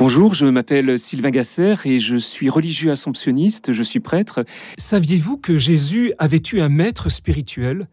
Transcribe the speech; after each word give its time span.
Bonjour, 0.00 0.32
je 0.32 0.46
m'appelle 0.46 0.98
Sylvain 0.98 1.28
Gasser 1.28 1.74
et 1.84 2.00
je 2.00 2.16
suis 2.16 2.48
religieux 2.48 2.90
assomptionniste, 2.90 3.72
je 3.72 3.82
suis 3.82 4.00
prêtre. 4.00 4.46
Saviez-vous 4.78 5.36
que 5.36 5.58
Jésus 5.58 6.14
avait 6.16 6.40
eu 6.54 6.62
un 6.62 6.70
maître 6.70 7.10
spirituel 7.10 7.86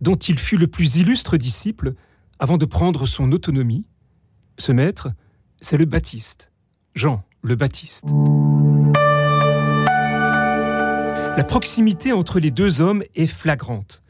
dont 0.00 0.14
il 0.14 0.38
fut 0.38 0.56
le 0.56 0.68
plus 0.68 0.96
illustre 0.96 1.36
disciple 1.36 1.92
avant 2.38 2.56
de 2.56 2.64
prendre 2.64 3.04
son 3.04 3.30
autonomie? 3.30 3.84
Ce 4.56 4.72
maître, 4.72 5.08
c'est 5.60 5.76
le 5.76 5.84
Baptiste, 5.84 6.50
Jean 6.94 7.24
le 7.42 7.56
Baptiste. 7.56 8.06
La 11.36 11.44
proximité 11.46 12.12
entre 12.12 12.40
les 12.40 12.50
deux 12.50 12.80
hommes 12.80 13.04
est 13.14 13.26
flagrante. 13.26 14.02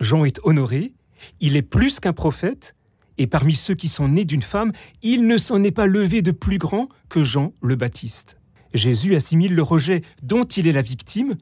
Jean 0.00 0.24
est 0.24 0.40
honoré, 0.42 0.94
il 1.38 1.54
est 1.54 1.62
plus 1.62 2.00
qu'un 2.00 2.14
prophète, 2.14 2.74
et 3.20 3.26
parmi 3.26 3.54
ceux 3.54 3.74
qui 3.74 3.88
sont 3.88 4.08
nés 4.08 4.24
d'une 4.24 4.40
femme, 4.40 4.72
il 5.02 5.26
ne 5.26 5.36
s'en 5.36 5.62
est 5.62 5.70
pas 5.70 5.86
levé 5.86 6.22
de 6.22 6.30
plus 6.30 6.56
grand 6.56 6.88
que 7.10 7.22
Jean 7.22 7.52
le 7.60 7.76
Baptiste. 7.76 8.38
Jésus 8.72 9.14
assimile 9.14 9.54
le 9.54 9.62
rejet 9.62 10.00
dont 10.22 10.44
il 10.44 10.66
est 10.66 10.72
la 10.72 10.80
victime 10.80 11.36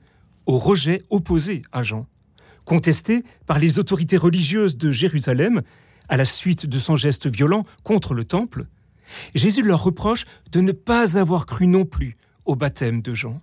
au 0.47 0.59
rejet 0.59 1.03
opposé 1.09 1.63
à 1.71 1.85
Jean. 1.85 2.09
Contesté 2.65 3.23
par 3.47 3.61
les 3.61 3.79
autorités 3.79 4.17
religieuses 4.17 4.77
de 4.77 4.91
Jérusalem 4.91 5.63
à 6.09 6.17
la 6.17 6.25
suite 6.25 6.67
de 6.67 6.79
son 6.81 6.97
geste 6.97 7.29
violent 7.29 7.65
contre 7.85 8.13
le 8.13 8.25
temple, 8.25 8.67
Jésus 9.37 9.63
leur 9.63 9.85
reproche 9.85 10.25
de 10.51 10.61
ne 10.61 10.73
pas 10.73 11.17
avoir 11.17 11.47
cru 11.47 11.69
non 11.69 11.85
plus 11.85 12.17
au 12.45 12.57
baptême 12.57 13.03
de 13.03 13.15
Jean. 13.15 13.41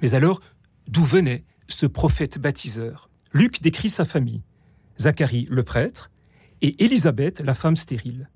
Mais 0.00 0.14
alors, 0.14 0.40
d'où 0.88 1.04
venait 1.04 1.44
ce 1.68 1.84
prophète 1.84 2.38
baptiseur? 2.38 3.10
Luc 3.34 3.60
décrit 3.60 3.90
sa 3.90 4.06
famille. 4.06 4.40
Zacharie 4.98 5.46
le 5.50 5.64
prêtre, 5.64 6.10
et 6.64 6.82
Élisabeth, 6.82 7.40
la 7.40 7.54
femme 7.54 7.76
stérile. 7.76 8.30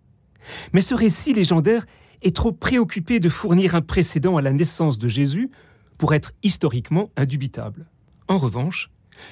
Mais 0.74 0.82
ce 0.82 0.94
récit 0.94 1.32
légendaire 1.32 1.86
est 2.20 2.36
trop 2.36 2.52
préoccupé 2.52 3.20
de 3.20 3.30
fournir 3.30 3.74
un 3.74 3.80
précédent 3.80 4.36
à 4.36 4.42
la 4.42 4.52
naissance 4.52 4.98
de 4.98 5.08
Jésus 5.08 5.50
pour 5.96 6.12
être 6.12 6.32
historiquement 6.42 7.10
indubitable. 7.16 7.86
En 8.28 8.36
revanche, 8.36 8.90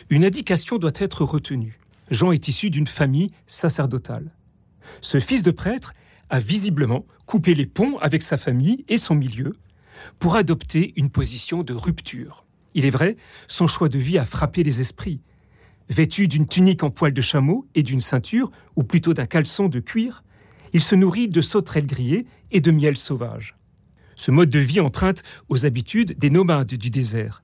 une 0.09 0.25
indication 0.25 0.79
doit 0.79 0.93
être 0.97 1.25
retenue. 1.25 1.79
Jean 2.11 2.33
est 2.33 2.49
issu 2.49 2.71
d'une 2.71 2.87
famille 2.87 3.33
sacerdotale. 3.47 4.33
Ce 5.03 5.21
fils 5.21 5.43
de 5.43 5.51
prêtre 5.51 5.93
a 6.31 6.41
visiblement 6.41 7.05
coupé 7.27 7.55
les 7.55 7.67
ponts 7.67 7.99
avec 7.99 8.23
sa 8.23 8.39
famille 8.39 8.85
et 8.89 8.99
son 8.99 9.15
milieu 9.15 9.53
pour 10.19 10.37
adopter 10.37 10.95
une 10.97 11.11
position 11.11 11.63
de 11.63 11.75
rupture. 11.75 12.47
Il 12.73 12.87
est 12.87 12.91
vrai, 12.91 13.17
son 13.47 13.67
choix 13.67 13.91
de 13.91 13.99
vie 13.99 14.19
a 14.19 14.25
frappé 14.25 14.63
les 14.63 14.81
esprits, 14.81 15.21
Vêtu 15.89 16.29
d'une 16.29 16.49
tunique 16.49 16.83
en 16.83 16.91
poil 16.91 17.13
de 17.13 17.21
chameau 17.21 17.67
et 17.75 17.83
d'une 17.83 18.01
ceinture, 18.01 18.51
ou 18.75 18.83
plutôt 18.83 19.15
d'un 19.15 19.27
caleçon 19.27 19.69
de 19.69 19.81
cuir, 19.81 20.25
il 20.73 20.83
se 20.83 20.95
nourrit 20.95 21.29
de 21.29 21.41
sauterelles 21.41 21.87
grillées 21.87 22.27
et 22.51 22.61
de 22.61 22.71
miel 22.71 22.97
sauvage. 22.97 23.57
Ce 24.17 24.31
mode 24.31 24.51
de 24.51 24.59
vie 24.59 24.81
emprunte 24.81 25.23
aux 25.49 25.67
habitudes 25.67 26.19
des 26.19 26.31
nomades 26.31 26.75
du 26.75 26.91
désert. 26.91 27.43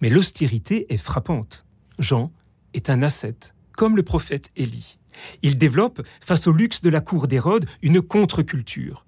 Mais 0.00 0.10
l'austérité 0.10 0.92
est 0.92 0.98
frappante. 0.98 1.66
Jean 1.98 2.32
est 2.74 2.90
un 2.90 3.02
ascète, 3.02 3.54
comme 3.72 3.96
le 3.96 4.02
prophète 4.02 4.50
Élie. 4.56 4.98
Il 5.42 5.58
développe, 5.58 6.06
face 6.20 6.46
au 6.46 6.52
luxe 6.52 6.82
de 6.82 6.90
la 6.90 7.00
cour 7.00 7.26
d'Hérode, 7.26 7.66
une 7.82 8.02
contre-culture. 8.02 9.06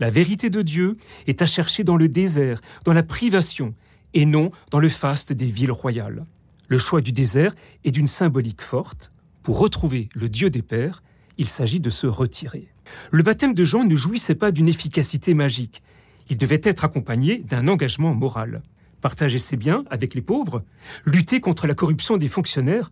La 0.00 0.10
vérité 0.10 0.50
de 0.50 0.62
Dieu 0.62 0.96
est 1.26 1.42
à 1.42 1.46
chercher 1.46 1.84
dans 1.84 1.96
le 1.96 2.08
désert, 2.08 2.60
dans 2.84 2.92
la 2.92 3.02
privation, 3.02 3.74
et 4.14 4.26
non 4.26 4.50
dans 4.70 4.80
le 4.80 4.88
faste 4.88 5.32
des 5.32 5.46
villes 5.46 5.72
royales. 5.72 6.26
Le 6.68 6.78
choix 6.78 7.00
du 7.00 7.12
désert 7.12 7.54
est 7.84 7.90
d'une 7.90 8.08
symbolique 8.08 8.62
forte. 8.62 9.12
Pour 9.42 9.58
retrouver 9.58 10.08
le 10.14 10.28
Dieu 10.28 10.48
des 10.48 10.62
Pères, 10.62 11.02
il 11.36 11.48
s'agit 11.48 11.80
de 11.80 11.90
se 11.90 12.06
retirer. 12.06 12.68
Le 13.10 13.22
baptême 13.22 13.54
de 13.54 13.64
Jean 13.64 13.84
ne 13.84 13.96
jouissait 13.96 14.34
pas 14.34 14.50
d'une 14.50 14.68
efficacité 14.68 15.34
magique. 15.34 15.82
Il 16.30 16.38
devait 16.38 16.60
être 16.62 16.84
accompagné 16.84 17.38
d'un 17.38 17.68
engagement 17.68 18.14
moral. 18.14 18.62
Partager 19.00 19.38
ses 19.38 19.56
biens 19.56 19.84
avec 19.90 20.14
les 20.14 20.22
pauvres, 20.22 20.64
lutter 21.04 21.40
contre 21.40 21.66
la 21.66 21.74
corruption 21.74 22.16
des 22.16 22.28
fonctionnaires. 22.28 22.90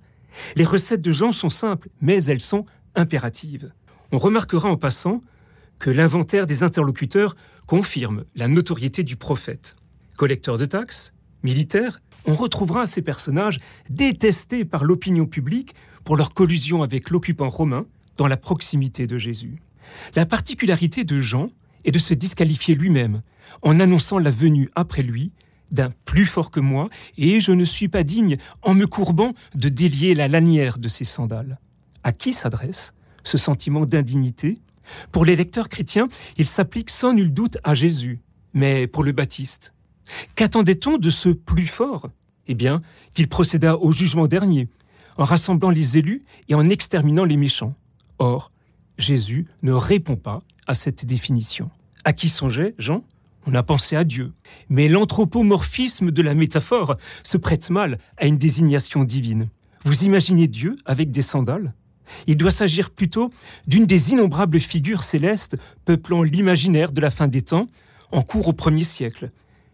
Les 0.56 0.64
recettes 0.64 1.00
de 1.00 1.12
Jean 1.12 1.32
sont 1.32 1.50
simples, 1.50 1.88
mais 2.02 2.22
elles 2.24 2.42
sont 2.42 2.66
impératives. 2.94 3.72
On 4.10 4.18
remarquera 4.18 4.68
en 4.68 4.76
passant 4.76 5.22
que 5.78 5.88
l'inventaire 5.90 6.46
des 6.46 6.62
interlocuteurs 6.62 7.34
confirme 7.66 8.24
la 8.34 8.48
notoriété 8.48 9.02
du 9.02 9.16
prophète. 9.16 9.76
Collecteur 10.18 10.58
de 10.58 10.66
taxes, 10.66 11.14
militaire, 11.42 12.00
on 12.26 12.34
retrouvera 12.34 12.86
ces 12.86 13.02
personnages 13.02 13.58
détestés 13.90 14.64
par 14.64 14.84
l'opinion 14.84 15.26
publique 15.26 15.74
pour 16.04 16.16
leur 16.16 16.34
collusion 16.34 16.82
avec 16.82 17.10
l'occupant 17.10 17.48
romain 17.48 17.86
dans 18.16 18.26
la 18.26 18.36
proximité 18.36 19.06
de 19.06 19.18
Jésus. 19.18 19.62
La 20.14 20.26
particularité 20.26 21.04
de 21.04 21.20
Jean 21.20 21.46
est 21.84 21.90
de 21.90 21.98
se 21.98 22.14
disqualifier 22.14 22.74
lui-même 22.74 23.22
en 23.62 23.80
annonçant 23.80 24.18
la 24.18 24.30
venue 24.30 24.70
après 24.74 25.02
lui 25.02 25.32
d'un 25.72 25.90
plus 26.04 26.26
fort 26.26 26.50
que 26.50 26.60
moi, 26.60 26.90
et 27.16 27.40
je 27.40 27.52
ne 27.52 27.64
suis 27.64 27.88
pas 27.88 28.02
digne, 28.02 28.36
en 28.60 28.74
me 28.74 28.86
courbant, 28.86 29.32
de 29.54 29.68
délier 29.68 30.14
la 30.14 30.28
lanière 30.28 30.78
de 30.78 30.88
ses 30.88 31.06
sandales. 31.06 31.58
À 32.04 32.12
qui 32.12 32.34
s'adresse 32.34 32.92
ce 33.24 33.38
sentiment 33.38 33.86
d'indignité? 33.86 34.58
Pour 35.12 35.24
les 35.24 35.34
lecteurs 35.34 35.68
chrétiens, 35.68 36.08
il 36.36 36.46
s'applique 36.46 36.90
sans 36.90 37.14
nul 37.14 37.32
doute 37.32 37.56
à 37.64 37.74
Jésus, 37.74 38.20
mais 38.52 38.86
pour 38.86 39.02
le 39.02 39.12
Baptiste, 39.12 39.72
Qu'attendait-on 40.34 40.98
de 40.98 41.10
ce 41.10 41.28
plus 41.28 41.66
fort? 41.66 42.08
Eh 42.48 42.54
bien, 42.54 42.82
qu'il 43.14 43.28
procéda 43.28 43.76
au 43.76 43.92
jugement 43.92 44.26
dernier, 44.26 44.68
en 45.16 45.24
rassemblant 45.24 45.70
les 45.70 45.98
élus 45.98 46.24
et 46.48 46.54
en 46.54 46.68
exterminant 46.68 47.24
les 47.24 47.36
méchants. 47.36 47.74
Or, 48.18 48.50
Jésus 48.98 49.46
ne 49.62 49.72
répond 49.72 50.16
pas 50.16 50.42
à 50.66 50.74
cette 50.74 51.04
définition. 51.04 51.70
À 52.04 52.12
qui 52.12 52.28
songeait 52.28 52.74
Jean? 52.78 53.04
On 53.46 53.54
a 53.54 53.62
pensé 53.62 53.96
à 53.96 54.04
Dieu. 54.04 54.32
Mais 54.68 54.88
l'anthropomorphisme 54.88 56.10
de 56.10 56.22
la 56.22 56.34
métaphore 56.34 56.96
se 57.24 57.36
prête 57.36 57.70
mal 57.70 57.98
à 58.16 58.26
une 58.26 58.38
désignation 58.38 59.02
divine. 59.02 59.48
Vous 59.84 60.04
imaginez 60.04 60.46
Dieu 60.46 60.76
avec 60.84 61.10
des 61.10 61.22
sandales? 61.22 61.74
Il 62.26 62.36
doit 62.36 62.50
s'agir 62.50 62.90
plutôt 62.90 63.32
d'une 63.66 63.86
des 63.86 64.12
innombrables 64.12 64.60
figures 64.60 65.02
célestes 65.02 65.56
peuplant 65.84 66.22
l'imaginaire 66.22 66.92
de 66.92 67.00
la 67.00 67.10
fin 67.10 67.26
des 67.26 67.42
temps, 67.42 67.68
en 68.12 68.22
cours 68.22 68.48
au 68.48 68.52
premier 68.52 68.84
siècle, 68.84 69.30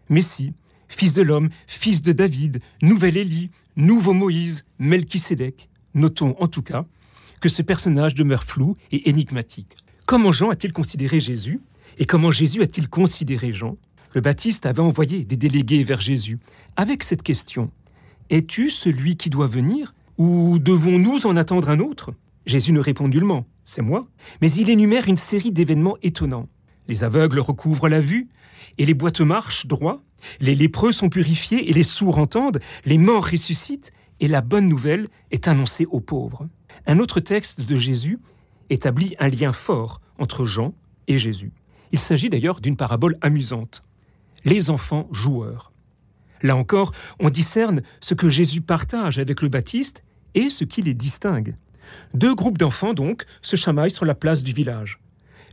Messie, 0.09 0.53
fils 0.87 1.13
de 1.13 1.21
l'homme, 1.21 1.49
fils 1.67 2.01
de 2.01 2.11
David, 2.11 2.61
nouvel 2.81 3.17
Élie, 3.17 3.51
nouveau 3.75 4.13
Moïse, 4.13 4.65
Melchisédek. 4.79 5.69
Notons 5.93 6.35
en 6.39 6.47
tout 6.47 6.61
cas 6.61 6.85
que 7.41 7.49
ce 7.49 7.61
personnage 7.61 8.15
demeure 8.15 8.43
flou 8.43 8.75
et 8.91 9.09
énigmatique. 9.09 9.77
Comment 10.05 10.31
Jean 10.31 10.49
a-t-il 10.49 10.73
considéré 10.73 11.19
Jésus 11.19 11.61
et 11.97 12.05
comment 12.05 12.31
Jésus 12.31 12.61
a-t-il 12.61 12.89
considéré 12.89 13.53
Jean? 13.53 13.77
Le 14.13 14.21
Baptiste 14.21 14.65
avait 14.65 14.81
envoyé 14.81 15.23
des 15.23 15.37
délégués 15.37 15.83
vers 15.83 16.01
Jésus 16.01 16.39
avec 16.75 17.03
cette 17.03 17.23
question 17.23 17.71
Es-tu 18.29 18.69
celui 18.69 19.17
qui 19.17 19.29
doit 19.29 19.47
venir 19.47 19.93
ou 20.17 20.59
devons-nous 20.59 21.25
en 21.25 21.37
attendre 21.37 21.69
un 21.69 21.79
autre? 21.79 22.13
Jésus 22.45 22.73
ne 22.73 22.79
répond 22.79 23.07
nullement 23.07 23.45
C'est 23.63 23.81
moi. 23.81 24.07
Mais 24.41 24.51
il 24.51 24.69
énumère 24.69 25.07
une 25.07 25.17
série 25.17 25.51
d'événements 25.51 25.97
étonnants. 26.01 26.47
Les 26.89 27.03
aveugles 27.03 27.39
recouvrent 27.39 27.87
la 27.87 28.01
vue, 28.01 28.27
et 28.79 28.85
les 28.85 28.95
boiteux 28.95 29.23
marchent 29.23 29.67
droit, 29.67 30.01
les 30.41 30.55
lépreux 30.55 30.91
sont 30.91 31.07
purifiés 31.07 31.69
et 31.69 31.73
les 31.73 31.83
sourds 31.83 32.17
entendent, 32.17 32.59
les 32.83 32.97
morts 32.97 33.29
ressuscitent, 33.29 33.93
et 34.19 34.27
la 34.27 34.41
bonne 34.41 34.67
nouvelle 34.67 35.07
est 35.31 35.47
annoncée 35.47 35.85
aux 35.85 36.01
pauvres. 36.01 36.49
Un 36.87 36.97
autre 36.97 37.19
texte 37.19 37.61
de 37.61 37.75
Jésus 37.75 38.19
établit 38.71 39.15
un 39.19 39.27
lien 39.27 39.53
fort 39.53 40.01
entre 40.17 40.45
Jean 40.45 40.73
et 41.07 41.19
Jésus. 41.19 41.51
Il 41.91 41.99
s'agit 41.99 42.29
d'ailleurs 42.29 42.59
d'une 42.59 42.75
parabole 42.75 43.17
amusante. 43.21 43.83
Les 44.43 44.71
enfants 44.71 45.07
joueurs. 45.11 45.71
Là 46.41 46.55
encore, 46.55 46.91
on 47.19 47.29
discerne 47.29 47.83
ce 48.01 48.15
que 48.15 48.29
Jésus 48.29 48.61
partage 48.61 49.19
avec 49.19 49.41
le 49.41 49.49
Baptiste 49.49 50.03
et 50.33 50.49
ce 50.49 50.63
qui 50.63 50.81
les 50.81 50.95
distingue. 50.95 51.55
Deux 52.15 52.33
groupes 52.33 52.57
d'enfants, 52.57 52.93
donc, 52.93 53.25
se 53.41 53.55
chamaillent 53.55 53.91
sur 53.91 54.05
la 54.05 54.15
place 54.15 54.43
du 54.43 54.53
village 54.53 54.99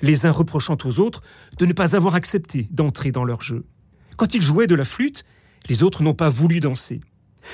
les 0.02 0.26
uns 0.26 0.30
reprochant 0.30 0.78
aux 0.84 1.00
autres 1.00 1.22
de 1.58 1.66
ne 1.66 1.72
pas 1.72 1.96
avoir 1.96 2.14
accepté 2.14 2.68
d'entrer 2.70 3.12
dans 3.12 3.24
leur 3.24 3.42
jeu. 3.42 3.64
Quand 4.16 4.34
ils 4.34 4.42
jouaient 4.42 4.66
de 4.66 4.74
la 4.74 4.84
flûte, 4.84 5.24
les 5.68 5.82
autres 5.82 6.02
n'ont 6.02 6.14
pas 6.14 6.28
voulu 6.28 6.60
danser. 6.60 7.00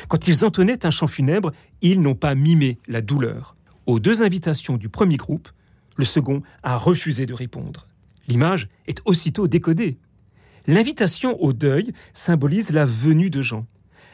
Quand 0.08 0.28
ils 0.28 0.44
entonnaient 0.44 0.86
un 0.86 0.90
chant 0.90 1.06
funèbre, 1.06 1.52
ils 1.80 2.00
n'ont 2.00 2.14
pas 2.14 2.34
mimé 2.34 2.78
la 2.86 3.02
douleur. 3.02 3.56
Aux 3.86 4.00
deux 4.00 4.22
invitations 4.22 4.76
du 4.76 4.88
premier 4.88 5.16
groupe, 5.16 5.48
le 5.96 6.04
second 6.04 6.42
a 6.62 6.76
refusé 6.76 7.26
de 7.26 7.34
répondre. 7.34 7.88
L'image 8.28 8.68
est 8.86 9.02
aussitôt 9.04 9.48
décodée. 9.48 9.98
L'invitation 10.66 11.40
au 11.42 11.52
deuil 11.52 11.92
symbolise 12.14 12.70
la 12.70 12.86
venue 12.86 13.30
de 13.30 13.42
Jean. 13.42 13.66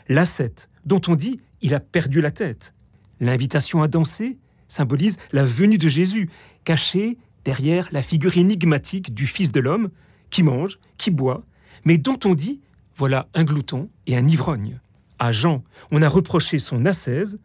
L'ascète, 0.08 0.70
dont 0.86 1.00
on 1.08 1.14
dit 1.14 1.40
il 1.60 1.74
a 1.74 1.80
perdu 1.80 2.20
la 2.20 2.30
tête. 2.30 2.74
L'invitation 3.20 3.82
à 3.82 3.88
danser 3.88 4.38
symbolise 4.68 5.18
la 5.32 5.44
venue 5.44 5.78
de 5.78 5.88
Jésus, 5.88 6.30
caché 6.64 7.18
derrière 7.48 7.88
la 7.92 8.02
figure 8.02 8.36
énigmatique 8.36 9.14
du 9.14 9.26
Fils 9.26 9.52
de 9.52 9.60
l'homme, 9.60 9.88
qui 10.28 10.42
mange, 10.42 10.78
qui 10.98 11.10
boit, 11.10 11.46
mais 11.86 11.96
dont 11.96 12.18
on 12.26 12.34
dit 12.34 12.60
voilà 12.94 13.26
un 13.32 13.42
glouton 13.42 13.88
et 14.06 14.18
un 14.18 14.28
ivrogne. 14.28 14.80
À 15.18 15.32
Jean, 15.32 15.64
on 15.90 16.02
a 16.02 16.10
reproché 16.10 16.58
son 16.58 16.84
ascèse, 16.84 17.40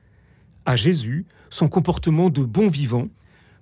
à 0.65 0.75
Jésus, 0.75 1.25
son 1.49 1.69
comportement 1.69 2.29
de 2.29 2.43
bon 2.43 2.67
vivant, 2.67 3.07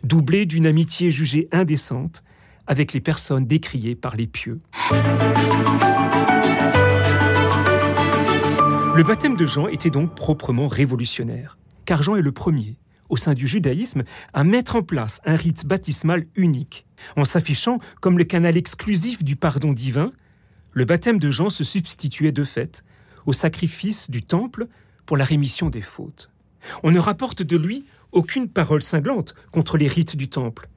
doublé 0.04 0.48
d'une 0.48 0.66
amitié 0.66 1.12
jugée 1.12 1.48
indécente, 1.52 2.24
avec 2.66 2.94
les 2.94 3.02
personnes 3.02 3.46
décriées 3.46 3.94
par 3.94 4.16
les 4.16 4.26
pieux. 4.26 4.62
Le 8.96 9.04
baptême 9.04 9.36
de 9.36 9.46
Jean 9.46 9.68
était 9.68 9.92
donc 9.92 10.16
proprement 10.16 10.68
révolutionnaire, 10.68 11.60
car 11.86 12.02
Jean 12.02 12.16
est 12.16 12.24
le 12.24 12.32
premier, 12.32 12.78
au 13.12 13.18
sein 13.18 13.36
du 13.36 13.48
judaïsme, 13.48 14.04
à 14.34 14.44
mettre 14.44 14.78
en 14.78 14.82
place 14.82 15.22
un 15.26 15.36
rite 15.36 15.68
baptismal 15.68 16.26
unique. 16.36 16.88
En 17.18 17.26
s'affichant 17.26 17.78
comme 18.00 18.18
le 18.18 18.24
canal 18.24 18.58
exclusif 18.58 19.24
du 19.24 19.36
pardon 19.36 19.74
divin, 19.74 20.12
le 20.72 20.86
baptême 20.86 21.20
de 21.20 21.30
Jean 21.30 21.50
se 21.50 21.64
substituait 21.64 22.32
de 22.32 22.46
fait 22.46 22.84
au 23.26 23.34
sacrifice 23.34 24.10
du 24.10 24.24
temple 24.24 24.68
pour 25.06 25.18
la 25.18 25.26
rémission 25.26 25.70
des 25.70 25.82
fautes. 25.82 26.32
On 26.84 26.92
ne 26.92 27.00
rapporte 27.00 27.44
de 27.44 27.58
lui 27.58 27.86
aucune 28.14 28.48
parole 28.48 28.82
cinglante 28.82 29.36
contre 29.52 29.78
les 29.78 29.90
rites 29.90 30.16
du 30.16 30.30
temple, 30.30 30.70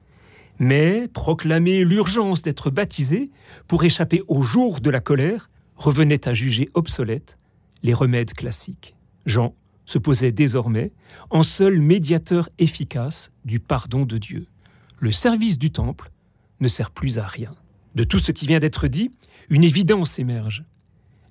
mais 0.59 1.07
proclamer 1.07 1.85
l'urgence 1.85 2.41
d'être 2.41 2.69
baptisé 2.69 3.31
pour 3.67 3.85
échapper 3.85 4.23
au 4.27 4.41
jour 4.41 4.81
de 4.81 4.89
la 4.89 4.99
colère 4.99 5.49
revenait 5.77 6.27
à 6.27 6.33
juger 6.33 6.69
obsolète 6.73 7.37
les 7.81 7.93
remèdes 7.93 8.33
classiques. 8.33 8.95
Jean 9.25 9.55
se 9.85 9.97
posait 9.97 10.31
désormais 10.31 10.91
en 11.29 11.43
seul 11.43 11.79
médiateur 11.79 12.49
efficace 12.57 13.31
du 13.45 13.59
pardon 13.59 14.05
de 14.05 14.17
Dieu. 14.17 14.47
Le 14.99 15.11
service 15.11 15.57
du 15.57 15.71
temple 15.71 16.11
ne 16.59 16.67
sert 16.67 16.91
plus 16.91 17.19
à 17.19 17.25
rien. 17.25 17.53
De 17.95 18.03
tout 18.03 18.19
ce 18.19 18.31
qui 18.31 18.47
vient 18.47 18.59
d'être 18.59 18.87
dit, 18.87 19.11
une 19.49 19.63
évidence 19.63 20.19
émerge. 20.19 20.63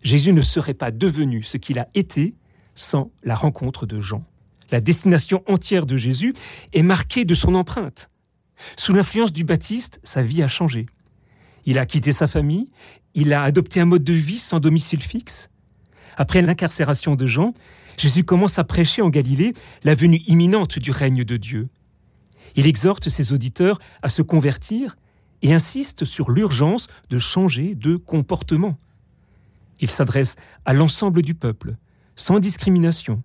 Jésus 0.02 0.32
ne 0.32 0.42
serait 0.42 0.74
pas 0.74 0.90
devenu 0.90 1.42
ce 1.42 1.56
qu'il 1.56 1.78
a 1.78 1.88
été 1.94 2.34
sans 2.74 3.10
la 3.22 3.34
rencontre 3.34 3.86
de 3.86 4.00
Jean. 4.00 4.24
La 4.70 4.80
destination 4.80 5.42
entière 5.46 5.86
de 5.86 5.96
Jésus 5.96 6.34
est 6.72 6.82
marquée 6.82 7.24
de 7.24 7.34
son 7.34 7.54
empreinte. 7.54 8.10
Sous 8.76 8.92
l'influence 8.92 9.32
du 9.32 9.44
Baptiste, 9.44 10.00
sa 10.04 10.22
vie 10.22 10.42
a 10.42 10.48
changé. 10.48 10.86
Il 11.66 11.78
a 11.78 11.86
quitté 11.86 12.12
sa 12.12 12.26
famille, 12.26 12.70
il 13.14 13.32
a 13.32 13.42
adopté 13.42 13.80
un 13.80 13.84
mode 13.84 14.04
de 14.04 14.12
vie 14.12 14.38
sans 14.38 14.60
domicile 14.60 15.02
fixe. 15.02 15.50
Après 16.16 16.42
l'incarcération 16.42 17.14
de 17.14 17.26
Jean, 17.26 17.54
Jésus 17.96 18.24
commence 18.24 18.58
à 18.58 18.64
prêcher 18.64 19.02
en 19.02 19.08
Galilée 19.08 19.54
la 19.82 19.94
venue 19.94 20.22
imminente 20.26 20.78
du 20.78 20.90
règne 20.90 21.24
de 21.24 21.36
Dieu. 21.36 21.68
Il 22.56 22.66
exhorte 22.66 23.08
ses 23.08 23.32
auditeurs 23.32 23.78
à 24.02 24.08
se 24.08 24.22
convertir 24.22 24.96
et 25.42 25.52
insiste 25.52 26.04
sur 26.04 26.30
l'urgence 26.30 26.88
de 27.10 27.18
changer 27.18 27.74
de 27.74 27.96
comportement. 27.96 28.78
Il 29.80 29.90
s'adresse 29.90 30.36
à 30.64 30.72
l'ensemble 30.72 31.22
du 31.22 31.34
peuple, 31.34 31.76
sans 32.16 32.38
discrimination, 32.38 33.22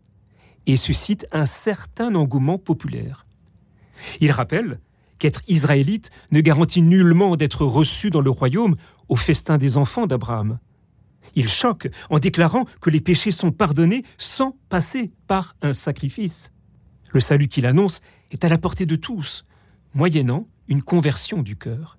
et 0.66 0.78
suscite 0.78 1.28
un 1.32 1.46
certain 1.46 2.16
engouement 2.16 2.58
populaire. 2.58 3.26
Il 4.20 4.32
rappelle 4.32 4.80
qu'être 5.20 5.42
israélite 5.48 6.10
ne 6.32 6.42
garantit 6.42 6.82
nullement 6.82 7.36
d'être 7.36 7.66
reçu 7.66 8.10
dans 8.10 8.22
le 8.22 8.30
royaume 8.30 8.76
au 9.10 9.16
festin 9.16 9.58
des 9.58 9.78
enfants 9.78 10.08
d'Abraham. 10.08 10.60
Il 11.36 11.50
choque 11.50 11.90
en 12.10 12.20
déclarant 12.20 12.66
que 12.82 12.90
les 12.90 13.02
péchés 13.02 13.32
sont 13.32 13.52
pardonnés 13.52 14.04
sans 14.18 14.58
passer 14.70 15.12
par 15.28 15.56
un 15.62 15.74
sacrifice. 15.74 16.52
Le 17.12 17.20
salut 17.20 17.48
qu'il 17.48 17.66
annonce 17.66 18.02
est 18.32 18.44
à 18.44 18.50
la 18.50 18.58
portée 18.58 18.86
de 18.86 18.96
tous, 18.96 19.46
moyennant 19.94 20.48
une 20.68 20.84
conversion 20.84 21.42
du 21.42 21.56
cœur. 21.56 21.98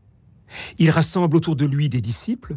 Il 0.78 0.90
rassemble 0.90 1.36
autour 1.36 1.56
de 1.56 1.64
lui 1.64 1.88
des 1.88 2.00
disciples, 2.00 2.56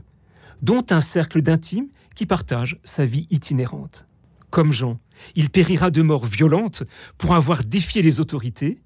dont 0.61 0.85
un 0.89 1.01
cercle 1.01 1.41
d'intimes 1.41 1.89
qui 2.15 2.25
partagent 2.25 2.79
sa 2.83 3.05
vie 3.05 3.27
itinérante. 3.29 4.05
Comme 4.49 4.71
Jean, 4.71 4.99
il 5.35 5.49
périra 5.49 5.89
de 5.89 6.01
mort 6.01 6.25
violente 6.25 6.83
pour 7.17 7.33
avoir 7.33 7.63
défié 7.63 8.01
les 8.01 8.19
autorités, 8.19 8.81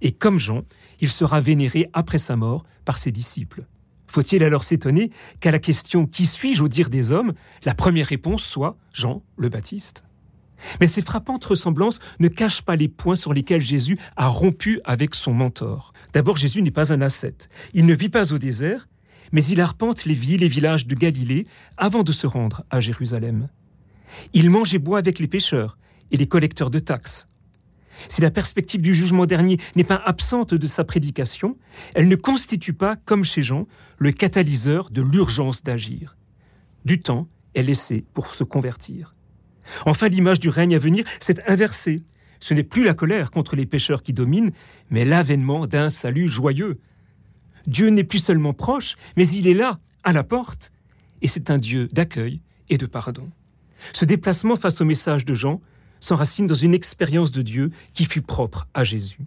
et 0.00 0.12
comme 0.12 0.38
Jean, 0.38 0.62
il 1.00 1.10
sera 1.10 1.40
vénéré 1.40 1.90
après 1.92 2.18
sa 2.18 2.36
mort 2.36 2.64
par 2.84 2.98
ses 2.98 3.10
disciples. 3.10 3.66
Faut-il 4.08 4.42
alors 4.42 4.64
s'étonner 4.64 5.10
qu'à 5.40 5.50
la 5.50 5.58
question 5.58 6.06
Qui 6.06 6.26
suis-je 6.26 6.62
au 6.62 6.68
dire 6.68 6.90
des 6.90 7.12
hommes? 7.12 7.34
la 7.64 7.74
première 7.74 8.06
réponse 8.06 8.42
soit 8.42 8.76
Jean 8.92 9.22
le 9.36 9.48
Baptiste 9.48 10.04
Mais 10.80 10.86
ces 10.86 11.02
frappantes 11.02 11.44
ressemblances 11.44 12.00
ne 12.18 12.28
cachent 12.28 12.62
pas 12.62 12.74
les 12.74 12.88
points 12.88 13.16
sur 13.16 13.32
lesquels 13.34 13.60
Jésus 13.60 13.98
a 14.16 14.26
rompu 14.26 14.80
avec 14.84 15.14
son 15.14 15.34
mentor. 15.34 15.92
D'abord, 16.14 16.36
Jésus 16.36 16.62
n'est 16.62 16.70
pas 16.70 16.92
un 16.92 17.02
ascète. 17.02 17.48
Il 17.74 17.86
ne 17.86 17.94
vit 17.94 18.08
pas 18.08 18.32
au 18.32 18.38
désert, 18.38 18.88
mais 19.30 19.44
il 19.44 19.60
arpente 19.60 20.06
les 20.06 20.14
villes 20.14 20.42
et 20.42 20.48
villages 20.48 20.86
de 20.86 20.94
Galilée 20.94 21.46
avant 21.76 22.02
de 22.02 22.12
se 22.12 22.26
rendre 22.26 22.64
à 22.70 22.80
Jérusalem. 22.80 23.48
Il 24.32 24.50
mange 24.50 24.74
et 24.74 24.78
boit 24.78 24.98
avec 24.98 25.18
les 25.18 25.28
pêcheurs 25.28 25.76
et 26.10 26.16
les 26.16 26.26
collecteurs 26.26 26.70
de 26.70 26.78
taxes. 26.78 27.28
Si 28.08 28.20
la 28.20 28.30
perspective 28.30 28.80
du 28.80 28.94
jugement 28.94 29.26
dernier 29.26 29.58
n'est 29.74 29.84
pas 29.84 30.00
absente 30.04 30.54
de 30.54 30.66
sa 30.66 30.84
prédication, 30.84 31.56
elle 31.94 32.08
ne 32.08 32.16
constitue 32.16 32.72
pas, 32.72 32.96
comme 32.96 33.24
chez 33.24 33.42
Jean, 33.42 33.66
le 33.98 34.12
catalyseur 34.12 34.90
de 34.90 35.02
l'urgence 35.02 35.62
d'agir. 35.62 36.16
Du 36.84 37.00
temps 37.00 37.28
est 37.54 37.62
laissé 37.62 38.04
pour 38.14 38.34
se 38.34 38.44
convertir. 38.44 39.14
Enfin, 39.84 40.08
l'image 40.08 40.40
du 40.40 40.48
règne 40.48 40.76
à 40.76 40.78
venir 40.78 41.04
s'est 41.20 41.42
inversée. 41.50 42.02
Ce 42.40 42.54
n'est 42.54 42.62
plus 42.62 42.84
la 42.84 42.94
colère 42.94 43.30
contre 43.30 43.56
les 43.56 43.66
pécheurs 43.66 44.02
qui 44.02 44.12
domine, 44.12 44.52
mais 44.90 45.04
l'avènement 45.04 45.66
d'un 45.66 45.90
salut 45.90 46.28
joyeux. 46.28 46.80
Dieu 47.66 47.88
n'est 47.88 48.04
plus 48.04 48.20
seulement 48.20 48.54
proche, 48.54 48.96
mais 49.16 49.28
il 49.28 49.46
est 49.48 49.54
là, 49.54 49.80
à 50.04 50.12
la 50.12 50.22
porte, 50.22 50.72
et 51.20 51.28
c'est 51.28 51.50
un 51.50 51.58
Dieu 51.58 51.88
d'accueil 51.92 52.40
et 52.70 52.78
de 52.78 52.86
pardon. 52.86 53.28
Ce 53.92 54.04
déplacement 54.04 54.56
face 54.56 54.80
au 54.80 54.84
message 54.84 55.24
de 55.24 55.34
Jean 55.34 55.60
s'enracine 56.00 56.46
dans 56.46 56.54
une 56.54 56.74
expérience 56.74 57.32
de 57.32 57.42
Dieu 57.42 57.70
qui 57.94 58.04
fut 58.04 58.22
propre 58.22 58.68
à 58.74 58.84
Jésus. 58.84 59.26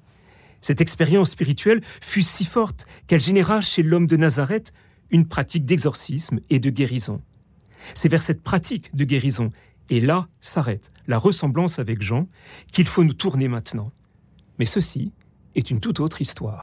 Cette 0.62 0.82
expérience 0.82 1.32
spirituelle 1.32 1.82
fut 2.02 2.22
si 2.22 2.46
forte 2.46 2.86
qu'elle 3.08 3.22
généra 3.22 3.62
chez 3.62 3.84
l'homme 3.84 4.08
de 4.08 4.18
Nazareth 4.18 4.74
une 5.10 5.28
pratique 5.28 5.66
d'exorcisme 5.66 6.40
et 6.50 6.60
de 6.60 6.70
guérison. 6.70 7.22
C'est 7.96 8.10
vers 8.10 8.22
cette 8.22 8.44
pratique 8.44 8.96
de 8.96 9.04
guérison, 9.04 9.52
et 9.90 10.00
là 10.00 10.28
s'arrête 10.40 10.92
la 11.08 11.18
ressemblance 11.18 11.80
avec 11.80 12.02
Jean, 12.02 12.28
qu'il 12.72 12.88
faut 12.88 13.04
nous 13.04 13.14
tourner 13.14 13.48
maintenant. 13.48 13.92
Mais 14.60 14.66
ceci 14.66 15.12
est 15.56 15.70
une 15.72 15.80
toute 15.80 16.00
autre 16.00 16.22
histoire. 16.22 16.60